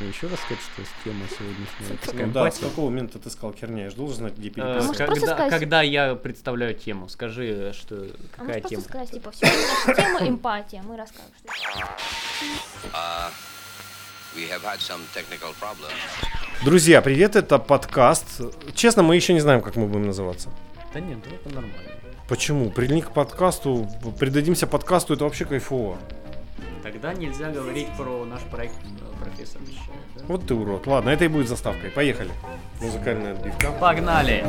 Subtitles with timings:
[0.00, 2.68] Еще раз сказать, что тема сегодняшнего выпуска Ну да, с эмпатия.
[2.68, 3.84] какого момента ты сказал херня?
[3.84, 8.08] Я же должен знать, где может, просто когда, когда я представляю тему, скажи, что А
[8.36, 8.82] какая может тема?
[8.82, 9.32] просто сказать, типа,
[9.86, 13.30] наша тема эмпатия, мы расскажем, что это.
[14.36, 15.94] We have had some technical problems.
[16.62, 18.42] Друзья, привет, это подкаст.
[18.74, 20.50] Честно, мы еще не знаем, как мы будем называться.
[20.92, 21.90] Да нет, ну это нормально.
[22.28, 22.70] Почему?
[22.70, 23.88] Прильни к подкасту,
[24.20, 25.96] придадимся подкасту, это вообще кайфово.
[26.82, 28.74] Тогда нельзя говорить про наш проект
[29.26, 30.24] профессор вещает, да?
[30.28, 30.86] Вот ты урод.
[30.86, 31.90] Ладно, это и будет заставкой.
[31.90, 32.30] Поехали.
[32.80, 33.72] Музыкальная отбивка.
[33.72, 34.44] Погнали!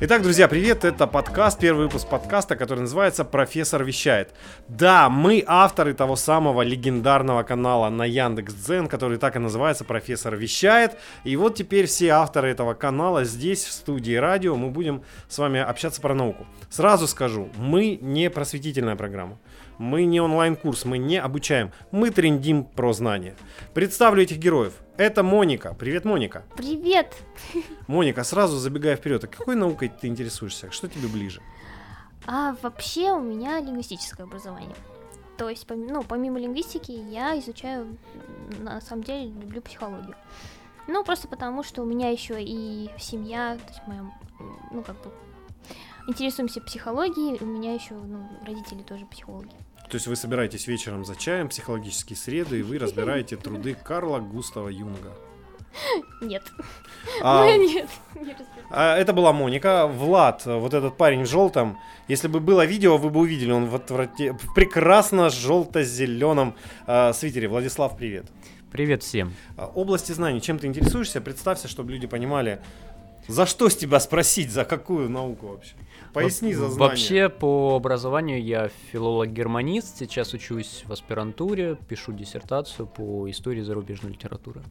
[0.00, 0.84] Итак, друзья, привет!
[0.84, 4.34] Это подкаст, первый выпуск подкаста, который называется «Профессор вещает».
[4.66, 10.98] Да, мы авторы того самого легендарного канала на Яндекс.Дзен, который так и называется «Профессор вещает».
[11.22, 15.60] И вот теперь все авторы этого канала здесь, в студии радио, мы будем с вами
[15.60, 16.44] общаться про науку.
[16.70, 19.38] Сразу скажу, мы не просветительная программа.
[19.78, 23.36] Мы не онлайн-курс, мы не обучаем, мы трендим про знания.
[23.72, 24.74] Представлю этих героев.
[24.96, 25.74] Это Моника.
[25.74, 26.44] Привет, Моника.
[26.56, 27.14] Привет!
[27.88, 30.70] Моника, сразу забегая вперед, а какой наукой ты интересуешься?
[30.70, 31.42] Что тебе ближе?
[32.26, 34.76] А вообще у меня лингвистическое образование.
[35.36, 37.98] То есть, ну, помимо лингвистики, я изучаю,
[38.60, 40.14] на самом деле, люблю психологию.
[40.86, 44.04] Ну, просто потому, что у меня еще и семья, то есть моя,
[44.70, 45.10] ну, как бы,
[46.06, 49.54] интересуемся психологией, у меня еще, ну, родители тоже психологи.
[49.88, 54.68] То есть вы собираетесь вечером за чаем, психологические среды, и вы разбираете труды Карла Густава
[54.68, 55.12] Юнга.
[56.20, 56.42] Нет.
[57.22, 58.34] А, Ну, нет, не
[58.70, 59.86] а это была Моника.
[59.86, 61.78] Влад, вот этот парень в желтом.
[62.08, 66.54] Если бы было видео, вы бы увидели, он в, отврате- в прекрасно желто-зеленом
[66.86, 67.48] а, свитере.
[67.48, 68.26] Владислав, привет.
[68.72, 69.34] Привет всем.
[69.56, 71.20] А, области знаний, чем ты интересуешься?
[71.20, 72.60] Представься, чтобы люди понимали,
[73.28, 75.74] за что с тебя спросить, за какую науку вообще.
[76.14, 76.78] Поясни за знания.
[76.78, 84.62] Вообще, по образованию я филолог-германист, сейчас учусь в аспирантуре, пишу диссертацию по истории зарубежной литературы.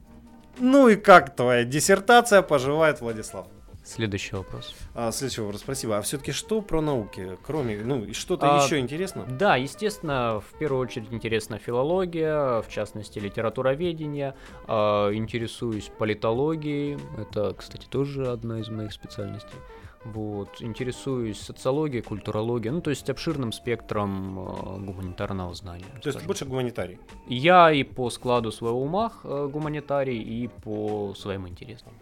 [0.59, 3.47] Ну и как твоя диссертация поживает, Владислав?
[3.85, 4.73] Следующий вопрос.
[4.95, 5.97] А, следующий вопрос, спасибо.
[5.97, 7.37] А все-таки что про науки?
[7.45, 9.25] Кроме, ну, что-то А, еще интересно?
[9.27, 14.35] Да, естественно, в первую очередь интересна филология, в частности литературоведение.
[14.67, 19.57] А, Интересуюсь политологией, это, кстати, тоже одна из моих специальностей.
[20.05, 25.85] Вот, интересуюсь социологией, культурологией, ну, то есть обширным спектром э, гуманитарного знания.
[26.01, 26.27] То есть скажем.
[26.27, 26.99] больше гуманитарий.
[27.27, 31.93] Я и по складу своего ума э, гуманитарий, и по своим интересам.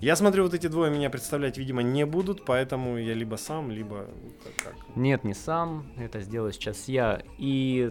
[0.00, 4.06] Я смотрю, вот эти двое меня представлять, видимо, не будут, поэтому я либо сам, либо
[4.44, 4.74] как.
[4.74, 4.96] как.
[4.96, 7.22] Нет, не сам, это сделаю сейчас я.
[7.38, 7.90] И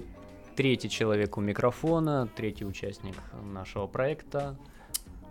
[0.56, 4.56] третий человек у микрофона, третий участник нашего проекта.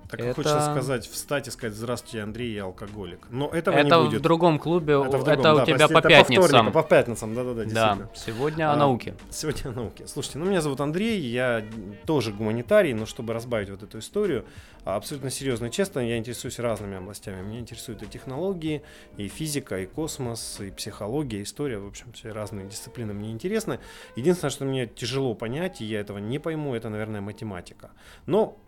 [0.09, 3.27] Так Это- хочется сказать, встать и сказать «Здравствуйте, Андрей, я алкоголик».
[3.31, 4.21] Но этого это не будет.
[4.21, 6.45] в другом клубе, Это, в это, другом, да, у тебя прости, по это пятницам.
[6.45, 9.15] вторникам, по пятницам, да-да-да, да, сегодня А, о науке.
[9.31, 10.07] Сегодня о науке.
[10.07, 11.65] Слушайте, ну меня зовут Андрей, я
[12.07, 14.45] тоже гуманитарий, но чтобы разбавить вот эту историю,
[14.85, 17.41] а, абсолютно серьезно и честно, я интересуюсь разными областями.
[17.43, 18.83] Меня интересуют и технологии,
[19.17, 21.79] и физика, и космос, и психология, и история.
[21.79, 23.81] В общем, все разные дисциплины мне интересны.
[24.17, 27.91] Единственное, что мне тяжело понять, и я этого не пойму, это, наверное, математика.
[28.27, 28.59] Но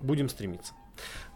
[0.00, 0.74] будем стремиться.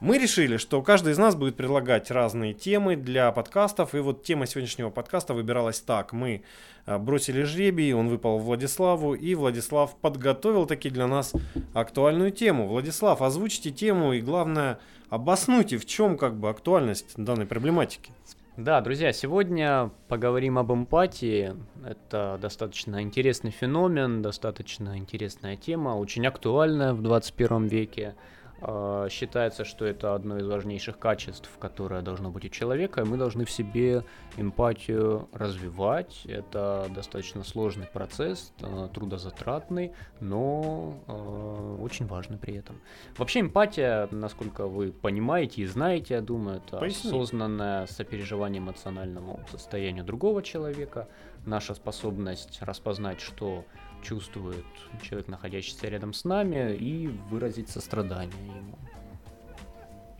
[0.01, 3.95] Мы решили, что каждый из нас будет предлагать разные темы для подкастов.
[3.95, 6.13] И вот тема сегодняшнего подкаста выбиралась так.
[6.13, 6.43] Мы
[6.87, 11.33] а, бросили жребий, он выпал Владиславу, и Владислав подготовил таки для нас
[11.75, 12.69] актуальную тему.
[12.69, 14.79] Владислав, озвучите тему и, главное,
[15.11, 18.13] обоснуйте, в чем как бы актуальность данной проблематики.
[18.59, 21.55] Да, друзья, сегодня поговорим об эмпатии.
[21.85, 28.17] Это достаточно интересный феномен, достаточно интересная тема, очень актуальная в 21 веке.
[28.61, 33.17] А, Считается, что это одно из важнейших качеств, которое должно быть у человека, и мы
[33.17, 34.05] должны в себе
[34.37, 36.23] эмпатию развивать.
[36.27, 42.81] Это достаточно сложный процесс, э, трудозатратный, но э, очень важный при этом.
[43.17, 47.11] Вообще эмпатия, насколько вы понимаете и знаете, я думаю, это Поясни.
[47.11, 51.09] осознанное сопереживание эмоциональному состоянию другого человека,
[51.49, 53.65] наша способность распознать, что
[54.03, 54.65] чувствует
[55.03, 58.79] человек, находящийся рядом с нами, и выразить сострадание ему.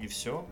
[0.01, 0.45] И все?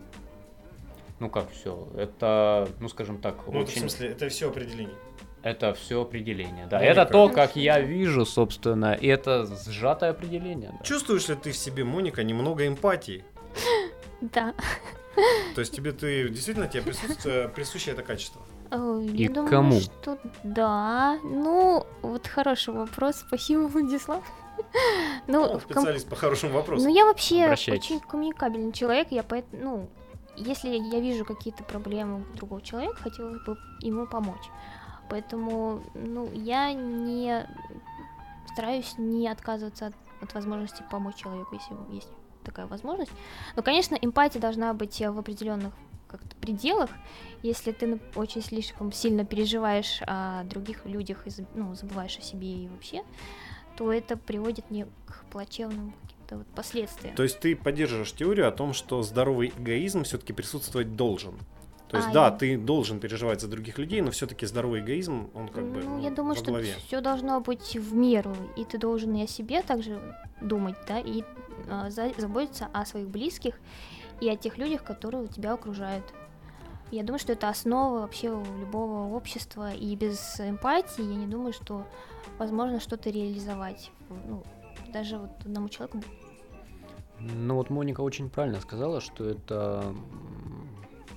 [1.19, 1.87] Ну как все?
[1.97, 3.81] Это, ну скажем так, Ну, это в очень...
[3.81, 4.95] смысле, это все определение.
[5.43, 6.79] Это все определение, да.
[6.79, 10.71] Ну, это то, как я вижу, собственно, и это сжатое определение.
[10.77, 10.83] да.
[10.83, 13.23] Чувствуешь ли ты в себе, Моника, немного эмпатии?
[14.19, 14.55] Да.
[15.53, 18.41] То есть тебе ты действительно тебе присутствует, присуще это качество?
[18.71, 19.79] Э, И Я думаю, кому?
[19.79, 21.17] что да.
[21.23, 23.15] Ну, вот хороший вопрос.
[23.27, 24.23] Спасибо, Владислав.
[25.27, 26.87] Ну, в ком- специалист по хорошим вопросам.
[26.89, 27.85] Ну, я вообще Обращайтесь.
[27.91, 29.89] очень коммуникабельный человек, я поэтому, ну,
[30.35, 34.49] если я вижу какие-то проблемы у другого человека, хотелось бы ему помочь.
[35.09, 37.47] Поэтому, ну, я не
[38.53, 42.09] стараюсь не отказываться от, от возможности помочь человеку, если есть
[42.43, 43.11] такая возможность.
[43.55, 45.73] Но, конечно, эмпатия должна быть в определенных
[46.07, 46.89] как-то пределах.
[47.43, 52.67] Если ты очень слишком сильно переживаешь о других людях и ну, забываешь о себе и
[52.67, 53.01] вообще,
[53.77, 57.15] то это приводит не к плачевным каким-то вот последствиям.
[57.15, 61.35] То есть ты поддерживаешь теорию о том, что здоровый эгоизм все-таки присутствовать должен?
[61.89, 65.29] То есть, А, да, я- ты должен переживать за других людей, но все-таки здоровый эгоизм,
[65.33, 68.77] он как бы ну, ну, я думаю, что все должно быть в меру, и ты
[68.77, 70.01] должен и о себе также
[70.41, 71.23] думать, да, и
[71.87, 73.55] за- заботиться о своих близких
[74.21, 76.03] и о тех людях, которые тебя окружают.
[76.91, 81.85] Я думаю, что это основа вообще любого общества, и без эмпатии я не думаю, что
[82.37, 83.91] возможно что-то реализовать.
[84.09, 84.43] Ну,
[84.93, 86.01] даже вот одному человеку
[87.19, 89.93] Ну вот Моника очень правильно сказала, что это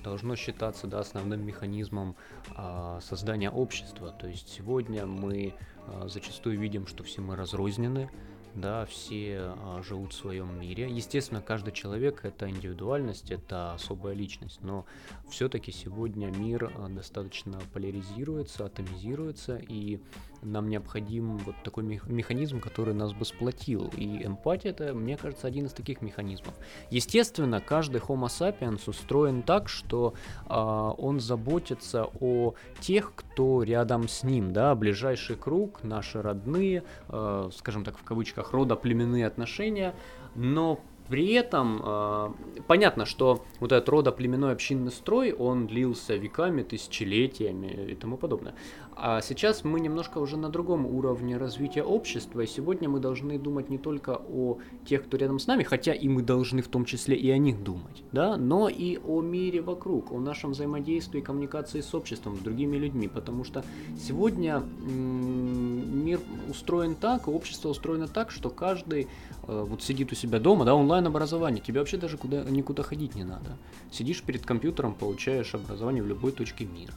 [0.03, 2.15] должно считаться да, основным механизмом
[2.55, 4.11] а, создания общества.
[4.11, 5.53] То есть сегодня мы
[5.87, 8.09] а, зачастую видим, что все мы разрознены,
[8.55, 10.89] да, все а, живут в своем мире.
[10.89, 14.85] Естественно, каждый человек это индивидуальность, это особая личность, но
[15.29, 19.99] все-таки сегодня мир а, достаточно поляризируется, атомизируется, и
[20.41, 23.91] нам необходим вот такой мех- механизм, который нас бы сплотил.
[23.95, 26.53] И эмпатия это, мне кажется, один из таких механизмов.
[26.89, 30.13] Естественно, каждый Homo sapiens устроен так, что
[30.47, 37.49] а, он заботится о тех, кто рядом с ним, да, ближайший круг, наши родные, э,
[37.55, 39.95] скажем так, в кавычках, родоплеменные отношения,
[40.35, 40.79] но
[41.11, 42.29] при этом э,
[42.67, 48.55] понятно, что вот этот родоплеменной общинный строй, он длился веками, тысячелетиями и тому подобное.
[48.95, 53.69] А сейчас мы немножко уже на другом уровне развития общества, и сегодня мы должны думать
[53.69, 57.17] не только о тех, кто рядом с нами, хотя и мы должны в том числе
[57.17, 61.93] и о них думать, да, но и о мире вокруг, о нашем взаимодействии коммуникации с
[61.93, 63.65] обществом, с другими людьми, потому что
[63.99, 66.19] сегодня мир
[66.49, 69.07] устроен так, общество устроено так, что каждый
[69.51, 73.57] вот сидит у себя дома, да, онлайн-образование, тебе вообще даже куда, никуда ходить не надо.
[73.91, 76.93] Сидишь перед компьютером, получаешь образование в любой точке мира.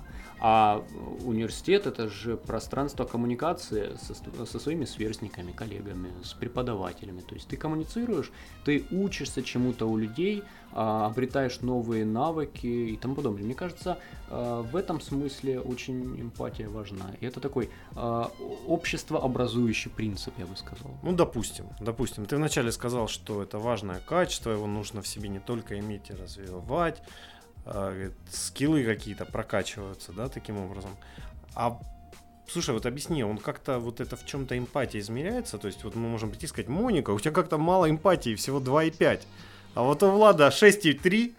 [0.46, 0.84] А
[1.24, 7.22] университет это же пространство коммуникации со, со своими сверстниками, коллегами, с преподавателями.
[7.22, 8.30] То есть ты коммуницируешь,
[8.62, 10.42] ты учишься чему-то у людей,
[10.72, 13.42] а, обретаешь новые навыки и тому подобное.
[13.44, 13.96] Мне кажется,
[14.28, 17.06] а, в этом смысле очень эмпатия важна.
[17.20, 18.30] И это такой а,
[18.66, 20.90] обществообразующий принцип, я бы сказал.
[21.02, 22.26] Ну, допустим, допустим.
[22.26, 26.12] Ты вначале сказал, что это важное качество, его нужно в себе не только иметь и
[26.12, 27.02] развивать,
[28.30, 30.96] скиллы какие-то прокачиваются, да, таким образом.
[31.54, 31.78] А
[32.46, 35.58] Слушай, вот объясни, он как-то вот это в чем-то эмпатия измеряется?
[35.58, 38.60] То есть вот мы можем прийти и сказать, Моника, у тебя как-то мало эмпатии, всего
[38.60, 39.22] 2,5.
[39.74, 41.34] А вот у Влада 6,3.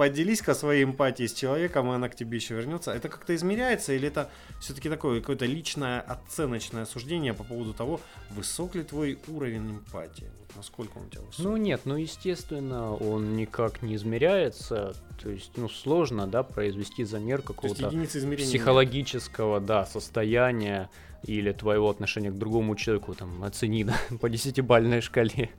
[0.00, 2.90] Поделись-ка своей эмпатией с человеком, и она к тебе еще вернется.
[2.90, 8.00] Это как-то измеряется или это все-таки такое какое-то личное оценочное суждение по поводу того,
[8.30, 10.30] высок ли твой уровень эмпатии?
[10.56, 11.44] Насколько он у тебя высок?
[11.44, 14.94] Ну нет, ну естественно, он никак не измеряется.
[15.22, 18.48] То есть, ну, сложно, да, произвести замер какого-то измерения нет.
[18.48, 20.88] психологического, да, состояния
[21.22, 25.50] или твоего отношения к другому человеку, там, оцени да, по десятибальной шкале.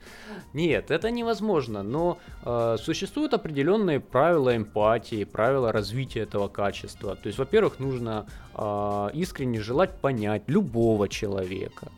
[0.54, 7.16] Нет, это невозможно, но э, существуют определенные правила эмпатии, правила развития этого качества.
[7.16, 8.26] То есть, во-первых, нужно
[8.56, 11.92] э, искренне желать понять любого человека,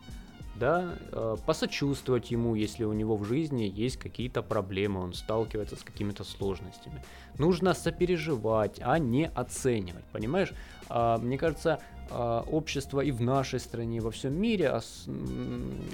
[0.55, 5.83] да, э, посочувствовать ему, если у него в жизни есть какие-то проблемы, он сталкивается с
[5.83, 7.03] какими-то сложностями.
[7.37, 10.53] Нужно сопереживать, а не оценивать, понимаешь?
[10.89, 11.79] А, мне кажется,
[12.11, 14.79] а, общество и в нашей стране, и во всем мире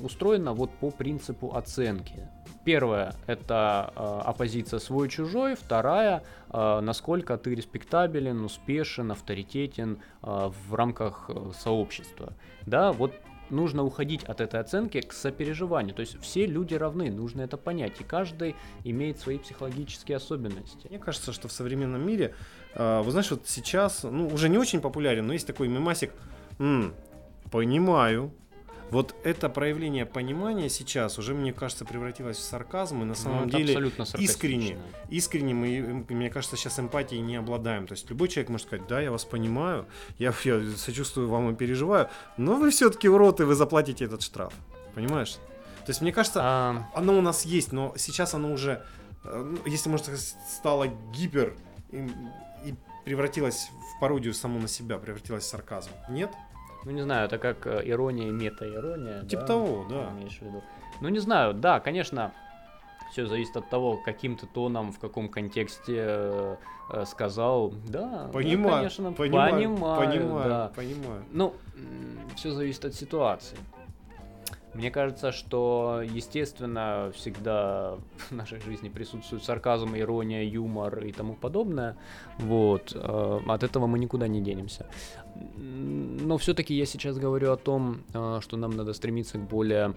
[0.02, 2.28] устроено вот по принципу оценки.
[2.66, 5.56] Первое– это а, оппозиция свой-чужой.
[5.56, 12.34] Вторая– насколько ты респектабелен, успешен, авторитетен в рамках э, сообщества.
[12.66, 13.14] Да, вот
[13.52, 15.94] нужно уходить от этой оценки к сопереживанию.
[15.94, 18.00] То есть все люди равны, нужно это понять.
[18.00, 20.88] И каждый имеет свои психологические особенности.
[20.90, 22.36] Мне кажется, что в современном мире,
[22.74, 26.12] э, вы знаешь, вот сейчас, ну, уже не очень популярен, но есть такой мемасик,
[26.60, 26.94] «М,
[27.52, 28.32] понимаю.
[28.92, 33.50] Вот это проявление понимания сейчас уже, мне кажется, превратилось в сарказм, и на самом Ну,
[33.50, 34.80] деле искренне,
[35.10, 37.86] искренне мы, м, мне кажется, сейчас эмпатией не обладаем.
[37.86, 39.86] То есть любой человек может сказать, да, я вас понимаю,
[40.18, 44.24] я, я сочувствую вам и переживаю, но вы все-таки в рот, и вы заплатите этот
[44.24, 44.54] штраф.
[44.96, 45.34] Понимаешь?
[45.86, 48.84] То есть, мне кажется, А, оно у нас есть, но сейчас оно уже,
[49.24, 51.56] э, ну, если можно сказать, стало гипер
[51.92, 52.08] и,
[52.66, 52.74] и
[53.06, 55.92] превратилось в пародию саму на себя, превратилось в сарказм.
[56.10, 56.32] Нет?
[56.86, 59.24] Ну, не знаю, это как э, ирония, мета-ирония.
[59.26, 60.10] Типа да, того, да.
[60.12, 60.64] имеешь в виду.
[61.02, 62.34] Ну, не знаю, да, конечно,
[63.12, 66.56] все зависит от того, каким ты тоном, в каком контексте э,
[66.92, 67.72] э, сказал.
[67.88, 70.72] Да, да, Понимаю, конечно, понимаю, понимаю, понимаю, да.
[70.76, 71.24] понимаю.
[71.32, 71.54] Ну,
[72.36, 73.58] все зависит от ситуации.
[74.80, 77.98] Мне кажется, что, естественно, всегда
[78.30, 81.98] в нашей жизни присутствует сарказм, ирония, юмор и тому подобное.
[82.38, 82.94] Вот.
[82.96, 84.86] э, От этого мы никуда не денемся.
[85.58, 89.94] Но все-таки я сейчас говорю о том, э, что нам надо стремиться к более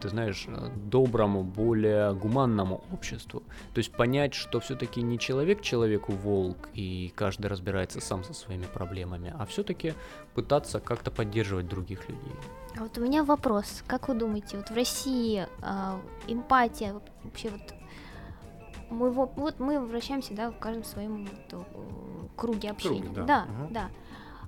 [0.00, 3.42] ты знаешь, э, доброму, более гуманному обществу.
[3.74, 8.64] То есть понять, что все-таки не человек человеку волк, и каждый разбирается сам со своими
[8.64, 9.92] проблемами, а все-таки
[10.34, 12.32] пытаться как-то поддерживать других людей.
[12.76, 13.82] А вот у меня вопрос.
[13.86, 17.74] Как вы думаете, вот в России а, эмпатия вообще вот
[18.90, 23.08] мы во- вот мы вращаемся, да, в каждом своем вот, э, круге общения.
[23.14, 23.24] да.
[23.24, 23.72] да, Мгм.
[23.72, 23.90] да.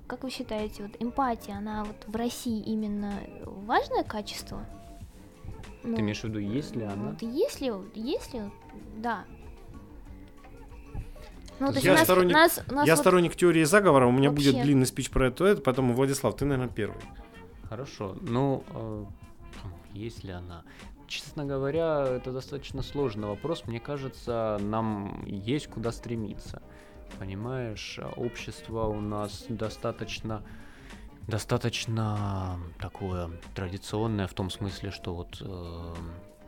[0.07, 3.13] Как вы считаете, вот эмпатия, она вот в России именно
[3.45, 4.65] важное качество?
[5.83, 7.11] Ну, Ты имеешь в виду, есть ли она?
[7.11, 8.51] Вот если, если,
[8.97, 9.23] да.
[11.59, 14.29] Ну, то есть Я нас, сторонник- нас, нас Я вот- сторонник теории заговора, у меня
[14.31, 14.63] будет Вообще.
[14.63, 16.97] длинный спич про это, это, поэтому, Владислав, ты, наверное, первый.
[17.69, 18.15] Хорошо.
[18.21, 19.05] Ну, э,
[19.93, 20.63] есть ли она?
[21.07, 23.63] Честно говоря, это достаточно сложный вопрос.
[23.65, 26.61] Мне кажется, нам есть куда стремиться.
[27.19, 30.43] Понимаешь, общество у нас достаточно
[31.27, 35.93] достаточно такое традиционное в том смысле, что вот э,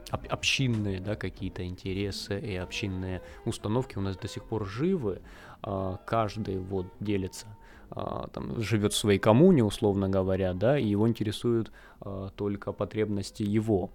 [0.10, 5.22] об- общинные, да, какие-то интересы и общинные установки у нас до сих пор живы.
[5.62, 7.48] А, каждый вот делится
[7.90, 13.90] там, живет в своей коммуне, условно говоря, да, и его интересуют а, только потребности его,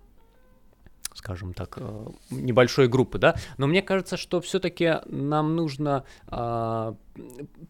[1.14, 3.36] скажем так, а, небольшой группы, да.
[3.56, 6.96] Но мне кажется, что все-таки нам нужно, а,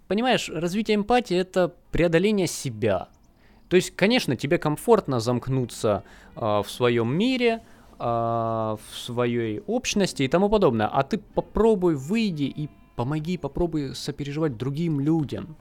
[0.08, 3.08] понимаешь, развитие эмпатии это преодоление себя.
[3.68, 6.04] То есть, конечно, тебе комфортно замкнуться
[6.36, 7.62] а, в своем мире,
[7.98, 14.56] а, в своей общности и тому подобное, а ты попробуй выйди и помоги, попробуй сопереживать
[14.56, 15.56] другим людям.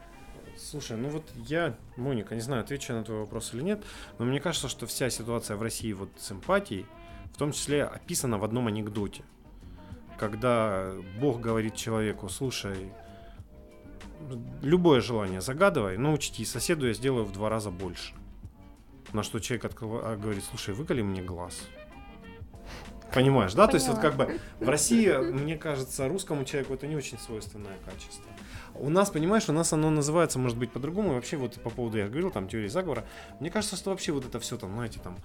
[0.74, 3.84] Слушай, ну вот я, Моника, не знаю, отвечу на твой вопрос или нет,
[4.18, 6.88] но мне кажется, что вся ситуация в России вот с эмпатией,
[7.32, 9.24] в том числе описана в одном анекдоте.
[10.18, 12.92] Когда Бог говорит человеку, слушай,
[14.64, 18.16] любое желание загадывай, но учти, соседу я сделаю в два раза больше.
[19.12, 21.62] На что человек открыва- а, говорит, слушай, выколи мне глаз.
[23.14, 23.68] Понимаешь, да?
[23.68, 27.78] То есть вот как бы в России, мне кажется, русскому человеку это не очень свойственное
[27.86, 28.26] качество.
[28.76, 31.12] У нас, понимаешь, у нас оно называется, может быть, по-другому.
[31.12, 33.06] И вообще, вот по поводу, я говорил, там, теории заговора.
[33.40, 35.16] Мне кажется, что вообще вот это все там, знаете, там,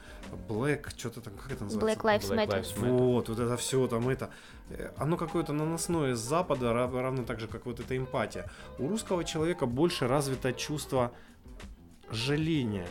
[0.49, 1.99] Black, что-то там, как это называется?
[2.03, 2.61] Black Lives Black Matter.
[2.61, 2.89] Lives Matter.
[2.99, 4.29] Вот, вот это все там это.
[4.69, 8.51] э, Оно какое-то наносное с Запада, рав- равно так же, как вот эта эмпатия.
[8.79, 11.13] У русского человека больше развито чувство
[12.11, 12.87] жаления.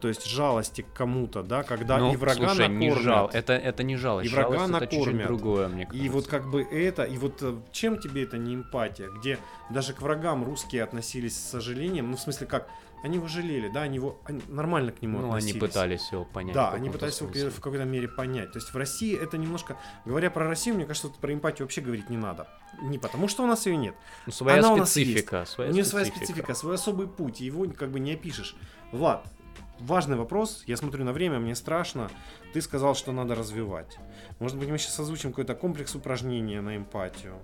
[0.00, 2.98] То есть жалости к кому-то, да, когда Ну, и врага слушай, не накормят.
[3.02, 3.30] жал.
[3.32, 4.30] Это, это не жалость.
[4.30, 5.26] И врага Жалость это чуть-чуть накормят.
[5.26, 6.04] другое, мне кажется.
[6.06, 9.38] И вот как бы это, и вот э, чем тебе это не эмпатия, где
[9.70, 12.68] даже к врагам русские относились с сожалением, ну в смысле как,
[13.02, 15.60] они его жалели, да, они его они нормально к нему Ну, они относились.
[15.60, 16.54] пытались его понять.
[16.54, 17.50] Да, они пытались его смысле.
[17.50, 18.52] в какой-то мере понять.
[18.52, 22.10] То есть в России это немножко, говоря про Россию, мне кажется, про эмпатию вообще говорить
[22.10, 22.48] не надо.
[22.82, 23.94] Не потому, что у нас ее нет.
[24.26, 25.46] Ну, своя Она у нас специфика.
[25.46, 28.56] Своя у нее своя специфика, свой особый путь, его как бы не опишешь.
[28.92, 29.26] Влад,
[29.80, 32.10] важный вопрос, я смотрю на время, мне страшно.
[32.52, 33.98] Ты сказал, что надо развивать.
[34.38, 37.34] Может быть, мы сейчас озвучим какой-то комплекс упражнений на эмпатию.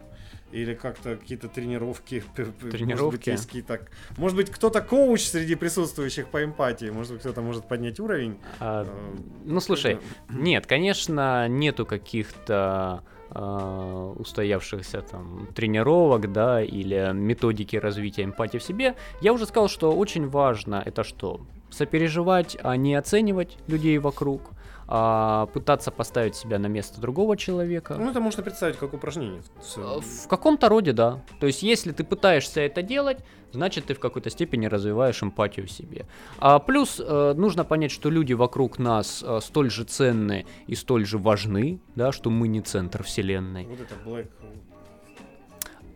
[0.50, 2.22] Или как-то какие-то тренировки.
[2.36, 3.36] п- Может быть, Тренировки?
[3.36, 3.80] какие-то...
[4.18, 6.90] Может быть, кто-то коуч среди присутствующих по эмпатии.
[6.90, 8.38] Может быть, кто-то может поднять уровень.
[8.60, 9.98] А, Э, ну, слушай,
[10.28, 13.02] нет, конечно, нету каких-то
[13.34, 18.94] а, устоявшихся там тренировок, да, или методики развития эмпатии в себе.
[19.20, 21.40] Я уже сказал, что очень важно это что?
[21.70, 24.50] Сопереживать, а не оценивать людей вокруг,
[24.94, 27.96] а пытаться поставить себя на место другого человека.
[27.98, 29.40] Ну, это можно представить как упражнение.
[29.40, 30.00] в Э.
[30.02, 31.22] В каком-то роде, да.
[31.40, 33.16] То есть, если ты пытаешься это делать,
[33.52, 36.04] значит, ты в какой-то степени развиваешь эмпатию в себе.
[36.40, 41.06] А плюс э, нужно понять, что люди вокруг нас э, столь же ценны и столь
[41.06, 43.64] же важны, да, что мы не центр вселенной.
[43.64, 44.26] Вот это Black...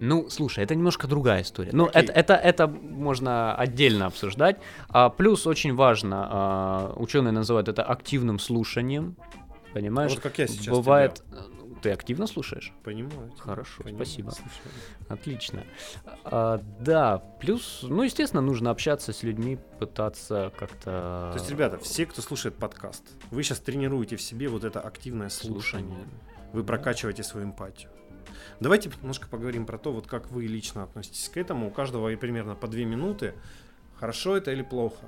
[0.00, 1.70] Ну, слушай, это немножко другая история.
[1.72, 4.58] Ну, это, это, это можно отдельно обсуждать.
[4.88, 9.16] А, плюс очень важно, а, ученые называют это активным слушанием.
[9.72, 10.12] Понимаешь?
[10.12, 11.22] Вот как я сейчас Бывает.
[11.32, 11.36] э,
[11.82, 12.72] Ты активно слушаешь?
[12.82, 13.30] Понимаю.
[13.32, 14.30] тебя, Хорошо, понимаю, спасибо.
[14.30, 14.50] слушаю.
[15.08, 15.64] Отлично.
[16.24, 21.30] А, да, плюс, ну, естественно, нужно общаться с людьми, пытаться как-то...
[21.32, 25.28] То есть, ребята, все, кто слушает подкаст, вы сейчас тренируете в себе вот это активное
[25.28, 25.88] слушание.
[25.90, 26.08] слушание.
[26.54, 27.90] Вы прокачиваете свою эмпатию.
[28.60, 31.68] Давайте немножко поговорим про то, вот как вы лично относитесь к этому.
[31.68, 33.34] У каждого примерно по две минуты.
[33.98, 35.06] Хорошо это или плохо?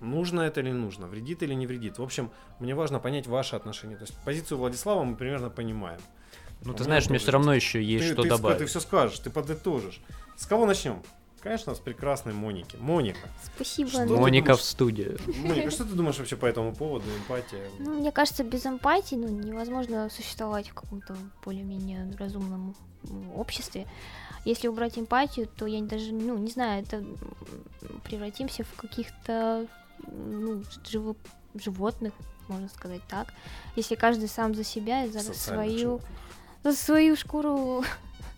[0.00, 1.06] Нужно это или нужно?
[1.06, 1.98] Вредит или не вредит?
[1.98, 3.96] В общем, мне важно понять ваше отношение.
[3.96, 6.00] То есть позицию Владислава мы примерно понимаем.
[6.64, 8.58] Ну, ты знаешь, мне все равно еще есть ты, что ты, добавить.
[8.58, 10.00] ты все скажешь, ты подытожишь.
[10.36, 11.02] С кого начнем?
[11.46, 12.76] Конечно, с прекрасной Моники.
[12.76, 13.28] Моника.
[13.54, 13.88] Спасибо.
[13.88, 14.60] Что Моника думаешь?
[14.60, 15.18] в студию.
[15.44, 17.70] Моника, что ты думаешь вообще по этому поводу, эмпатия?
[17.78, 22.74] Ну, мне кажется, без эмпатии ну, невозможно существовать в каком-то более-менее разумном
[23.36, 23.86] обществе.
[24.44, 27.04] Если убрать эмпатию, то я даже, ну, не знаю, это
[28.02, 29.68] превратимся в каких-то
[30.08, 31.16] ну, живо-
[31.54, 32.12] животных,
[32.48, 33.32] можно сказать так.
[33.76, 36.10] Если каждый сам за себя и за Социальных свою, животных.
[36.64, 37.84] за свою шкуру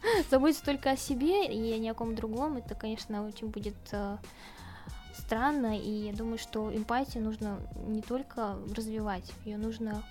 [0.31, 4.19] заботится только о себе и ни о ком другом, это, конечно, очень будет э,
[5.15, 5.79] странно.
[5.79, 10.03] И я думаю, что эмпатию нужно не только развивать, ее нужно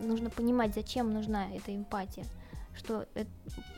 [0.00, 2.24] нужно понимать, зачем нужна эта эмпатия.
[2.76, 3.24] Что э-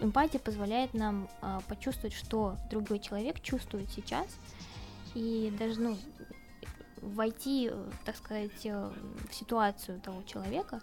[0.01, 4.27] эмпатия позволяет нам а, почувствовать, что другой человек чувствует сейчас,
[5.15, 5.97] и даже ну,
[7.01, 8.93] войти, э, так сказать, э,
[9.31, 10.81] в ситуацию того человека,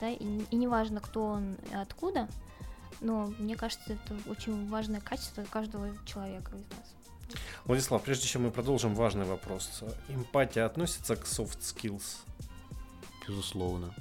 [0.00, 2.28] да, и, и неважно, кто он откуда,
[3.00, 6.94] но мне кажется, это очень важное качество каждого человека из нас.
[7.64, 9.82] Владислав, прежде чем мы продолжим, важный вопрос.
[10.08, 12.18] Эмпатия относится к soft skills?
[13.26, 13.94] Безусловно.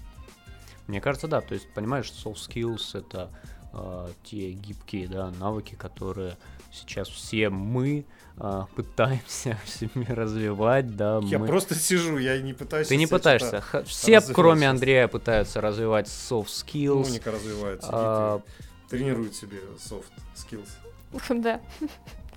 [0.88, 1.42] Мне кажется, да.
[1.42, 3.30] То есть, понимаешь, soft skills это
[3.72, 6.38] а, те гибкие да, навыки, которые
[6.72, 8.06] сейчас все мы
[8.38, 11.20] а, пытаемся в себе развивать, да.
[11.24, 12.88] Я мы- просто сижу, я не пытаюсь...
[12.88, 13.64] Ты не пытаешься.
[13.86, 14.68] Все, кроме.
[14.68, 17.04] Андрея, пытаются развивать soft skills.
[17.04, 20.70] Моника развивает, сидит А, и тренирует себе soft skills.
[21.42, 21.60] Да,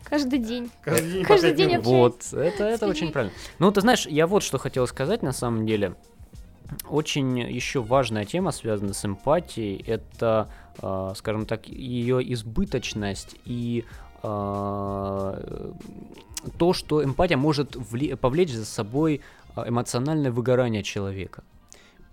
[0.04, 0.70] каждый день.
[0.82, 1.78] Каждый день, Каждый день.
[1.78, 3.34] Вот, это, это очень правильно.
[3.58, 5.94] Ну, ты знаешь, я вот что хотел сказать на самом деле.
[6.88, 13.84] Очень еще важная тема, связанная с эмпатией, это, а, скажем так, ее избыточность и
[14.22, 15.74] а,
[16.58, 19.20] то, что эмпатия может вли- повлечь за собой
[19.54, 21.44] а, эмоциональное выгорание человека.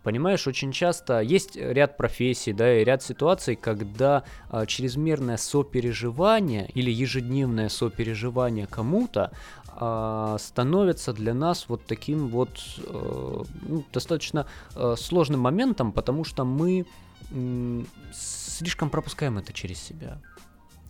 [0.04, 6.90] Понимаешь, очень часто есть ряд профессий, да, и ряд ситуаций, когда а, чрезмерное сопереживание или
[6.90, 9.32] ежедневное сопереживание кому-то
[9.68, 16.44] а, становится для нас вот таким вот э, ну, достаточно э, сложным моментом, потому что
[16.44, 16.86] мы
[17.32, 20.18] м, слишком пропускаем это через себя.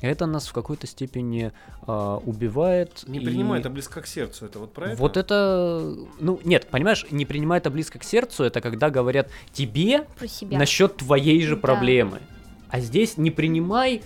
[0.02, 1.52] Это нас в какой-то степени
[1.86, 3.04] а, убивает.
[3.08, 4.96] Не и- принимай это близко к сердцу, это вот это?
[4.96, 10.08] вот это, ну, нет, понимаешь, не принимай это близко к сердцу, это когда говорят тебе
[10.42, 11.62] насчет твоей же Да.
[11.62, 12.22] проблемы.
[12.70, 14.02] А здесь не принимай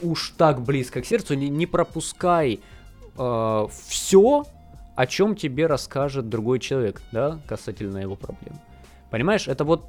[0.00, 2.60] уж так близко к сердцу, не, не пропускай
[3.14, 4.44] все,
[4.94, 8.58] о чем тебе расскажет другой человек, да, касательно его проблем.
[9.10, 9.86] Понимаешь, это вот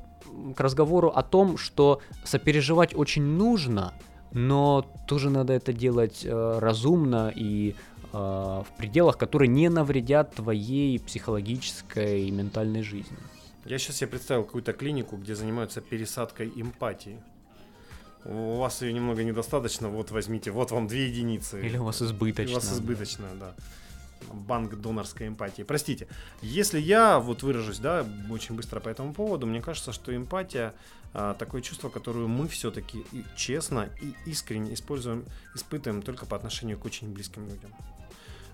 [0.56, 3.94] к разговору о том, что сопереживать очень нужно,
[4.32, 7.76] но тоже надо это делать э, разумно и
[8.14, 13.18] э, в пределах, которые не навредят твоей психологической и ментальной жизни.
[13.66, 17.18] Я сейчас себе представил какую-то клинику, где занимаются пересадкой эмпатии.
[18.24, 21.66] У вас ее немного недостаточно, вот возьмите, вот вам две единицы.
[21.66, 22.52] Или у вас избыточно.
[22.52, 23.54] У вас избыточная, да.
[24.32, 25.64] Банк донорской эмпатии.
[25.64, 26.08] Простите,
[26.42, 30.74] если я вот выражусь, да, очень быстро по этому поводу, мне кажется, что эмпатия
[31.14, 35.26] а, такое чувство, которое мы все-таки честно и искренне используем,
[35.56, 37.74] испытываем только по отношению к очень близким людям.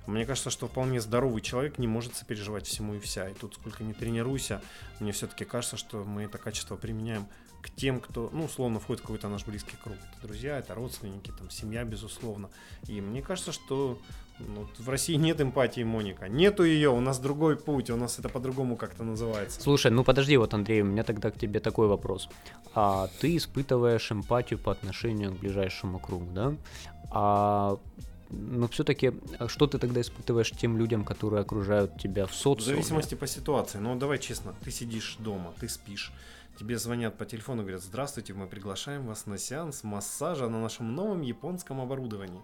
[0.06, 3.30] Мне кажется, что вполне здоровый человек не может сопереживать всему и вся.
[3.30, 4.62] И тут сколько ни тренируйся,
[5.00, 7.28] мне все-таки кажется, что мы это качество применяем
[7.62, 9.96] к тем, кто, ну, условно, входит в какой-то наш близкий круг.
[9.96, 12.50] Это друзья, это родственники, там, семья, безусловно.
[12.88, 13.98] И мне кажется, что
[14.48, 16.28] ну, в России нет эмпатии, Моника.
[16.28, 19.62] Нету ее, у нас другой путь, у нас это по-другому как-то называется.
[19.62, 22.30] Слушай, ну подожди, вот, Андрей, у меня тогда к тебе такой вопрос.
[22.74, 26.56] А ты испытываешь эмпатию по отношению к ближайшему кругу, да?
[27.12, 27.78] А
[28.36, 29.14] но все-таки,
[29.48, 32.76] что ты тогда испытываешь тем людям, которые окружают тебя в В социуме?
[32.76, 33.78] зависимости по ситуации.
[33.78, 36.12] Но давай честно, ты сидишь дома, ты спишь,
[36.60, 41.22] тебе звонят по телефону говорят, здравствуйте, мы приглашаем вас на сеанс массажа на нашем новом
[41.22, 42.42] японском оборудовании.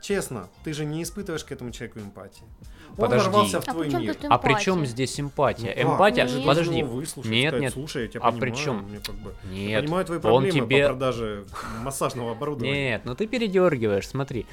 [0.00, 2.44] Честно, ты же не испытываешь к этому человеку эмпатии.
[2.90, 3.26] Он Подожди.
[3.26, 4.16] ворвался в А твой при мир.
[4.30, 5.74] А при чем здесь эмпатия?
[5.76, 5.92] Ну?
[5.92, 6.46] Эмпатия, Нет.
[6.46, 6.82] подожди.
[6.82, 7.72] Выслушать, Нет, сказать, нет.
[7.74, 8.76] Слушай, я тебя А понимаю, при чем?
[8.84, 9.34] мне как бы...
[9.52, 11.44] Я Нет, понимаю твои он проблемы тебе- по продаже
[11.82, 12.90] массажного оборудования.
[12.90, 14.46] Нет, ну ты передергиваешь, смотри.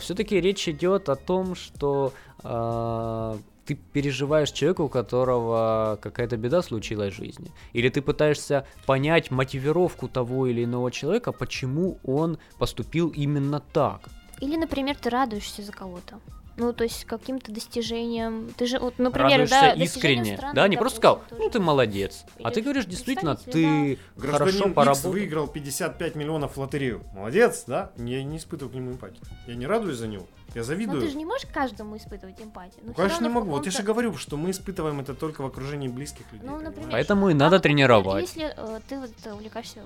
[0.00, 7.14] все-таки речь идет о том, что а, ты переживаешь человека, у которого какая-то беда случилась
[7.14, 7.50] в жизни.
[7.72, 14.08] Или ты пытаешься понять мотивировку того или иного человека, почему он поступил именно так.
[14.40, 16.20] Или, например, ты радуешься за кого-то.
[16.56, 18.50] Ну, то есть каким-то достижением.
[18.56, 20.36] Ты же, вот, например, Радуешься да, искренне.
[20.36, 22.24] страны, да, не просто сказал, ну ты молодец.
[22.42, 25.12] А Или ты говоришь, действительно, ты Гражданин хорошо поработал.
[25.12, 27.02] выиграл 55 миллионов в лотерею.
[27.14, 27.92] Молодец, да?
[27.96, 29.20] Я не испытываю к нему эмпатии.
[29.46, 30.26] Я не радуюсь за него.
[30.54, 31.00] Я Но завидую.
[31.02, 32.80] ты же не можешь каждому испытывать эмпатию.
[32.82, 33.50] Ну, всё конечно, не могу.
[33.50, 36.46] Вот я же говорю, что мы испытываем это только в окружении близких людей.
[36.48, 36.68] Ну, понимаешь?
[36.68, 38.22] например, Поэтому и А надо вот, тренировать.
[38.22, 39.80] Если э, ты вот э, увлекаешься,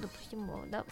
[0.00, 0.84] допустим, да,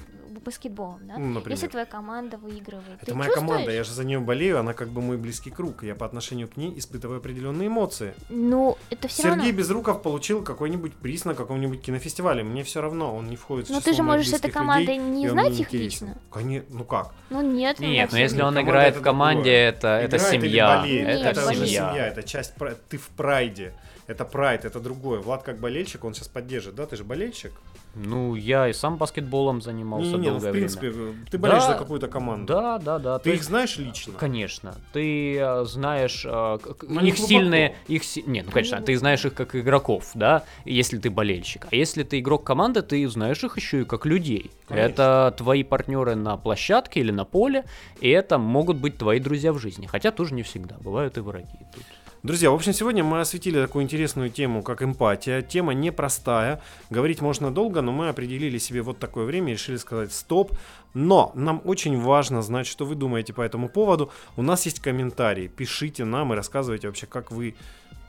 [0.44, 1.14] баскетболом, да?
[1.18, 1.56] Ну, например.
[1.56, 3.48] Если твоя команда выигрывает, Это ты моя чувствуешь?
[3.50, 5.82] команда, я же за нее болею, она как бы мой близкий круг.
[5.82, 8.14] Я по отношению к ней испытываю определенные эмоции.
[8.28, 9.52] Ну, это все Сергей равно.
[9.58, 12.42] Безруков получил какой-нибудь приз на каком-нибудь кинофестивале.
[12.42, 14.96] Мне все равно, он не входит в Но число ты же можешь с этой командой
[14.96, 16.18] людей, не знать их лично.
[16.30, 17.14] Конечно, ну как?
[17.30, 19.68] Ну нет, Нет, но если он играет в команде, другое.
[19.68, 20.78] это, это семья.
[20.78, 21.68] болеет, Нет, это уже болеет.
[21.68, 22.54] семья, это часть,
[22.88, 23.74] ты в прайде.
[24.06, 25.20] Это прайд, это другое.
[25.20, 26.86] Влад как болельщик, он сейчас поддержит, да?
[26.86, 27.52] Ты же болельщик?
[27.94, 31.14] Ну, я и сам баскетболом занимался Не-не-не, ну, долгое в принципе, время.
[31.30, 31.72] ты болеешь Да.
[31.72, 32.52] за какую-то команду.
[32.52, 33.18] Да, да, да.
[33.18, 34.14] Ты то их знаешь лично?
[34.18, 34.74] Конечно.
[34.92, 39.34] Ты э, знаешь э, не их сильные, их нет, ну конечно, Не ты знаешь их
[39.34, 41.66] как игроков, да, если ты болельщик.
[41.70, 44.50] А если ты игрок команды, ты знаешь их еще и как людей.
[44.66, 44.90] Конечно.
[44.90, 47.64] Это твои партнеры на площадке или на поле,
[48.00, 49.86] и это могут быть твои друзья в жизни.
[49.86, 51.46] Хотя тоже не всегда, бывают и враги.
[51.74, 51.84] Тут.
[52.24, 55.42] Друзья, в общем, сегодня мы осветили такую интересную тему, как эмпатия.
[55.42, 56.62] Тема непростая.
[56.88, 60.52] Говорить можно долго, но мы определили себе вот такое время и решили сказать стоп.
[60.94, 64.10] Но нам очень важно знать, что вы думаете по этому поводу.
[64.38, 65.48] У нас есть комментарии.
[65.48, 67.56] Пишите нам и рассказывайте вообще, как вы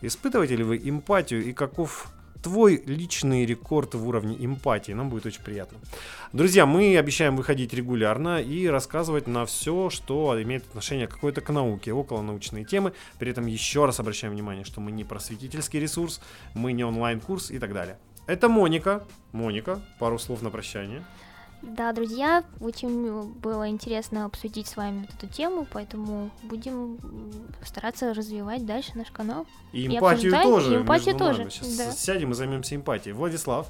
[0.01, 2.07] испытываете ли вы эмпатию и каков
[2.45, 4.91] твой личный рекорд в уровне эмпатии.
[4.91, 5.79] Нам будет очень приятно.
[6.31, 11.91] Друзья, мы обещаем выходить регулярно и рассказывать на все, что имеет отношение какое-то к науке,
[11.91, 12.93] около научные темы.
[13.17, 16.21] При этом еще раз обращаем внимание, что мы не просветительский ресурс,
[16.53, 17.97] мы не онлайн-курс и так далее.
[18.27, 19.03] Это Моника.
[19.31, 21.03] Моника, пару слов на прощание.
[21.61, 26.99] Да, друзья, очень э, было интересно обсудить с вами вот эту тему, поэтому будем
[27.63, 29.47] стараться развивать дальше наш канал.
[29.71, 30.73] И И эмпатию обсуждать, тоже.
[30.73, 31.37] и эмпатию между нами.
[31.37, 31.91] тоже, Сейчас да.
[31.91, 33.15] сядем и займемся эмпатией.
[33.15, 33.67] Владислав.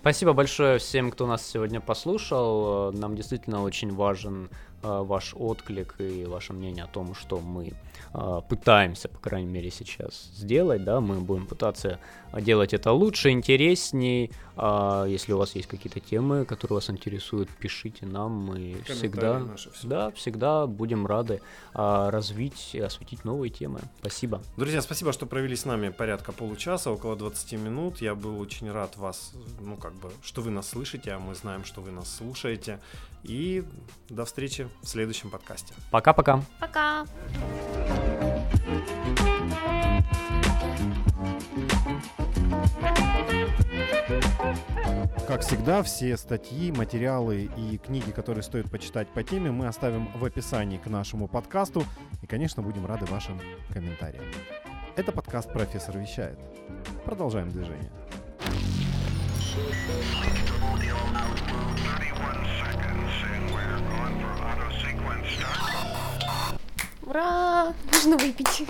[0.00, 2.92] Спасибо большое всем, кто нас сегодня послушал.
[2.92, 4.48] Нам действительно очень важен
[4.82, 7.72] ваш отклик и ваше мнение о том, что мы
[8.14, 10.84] э, пытаемся, по крайней мере, сейчас сделать.
[10.84, 11.00] Да?
[11.00, 11.98] Мы будем пытаться
[12.32, 14.30] э, делать это лучше, интересней.
[14.60, 18.32] А Если у вас есть какие-то темы, которые вас интересуют, пишите нам.
[18.32, 21.40] Мы всегда, наши, да, всегда будем рады
[21.74, 23.80] а, развить и осветить новые темы.
[24.00, 24.42] Спасибо.
[24.56, 28.00] Друзья, спасибо, что провели с нами порядка получаса, около 20 минут.
[28.00, 31.64] Я был очень рад вас, ну как бы, что вы нас слышите, а мы знаем,
[31.64, 32.80] что вы нас слушаете.
[33.28, 33.62] И
[34.08, 35.74] до встречи в следующем подкасте.
[35.90, 36.42] Пока-пока.
[36.58, 37.04] Пока!
[45.26, 50.24] Как всегда, все статьи, материалы и книги, которые стоит почитать по теме, мы оставим в
[50.24, 51.84] описании к нашему подкасту.
[52.22, 53.38] И, конечно, будем рады вашим
[53.70, 54.24] комментариям.
[54.96, 56.38] Это подкаст «Профессор вещает».
[57.04, 57.92] Продолжаем движение.
[67.08, 67.72] Ура!
[67.90, 68.66] Нужно выпить.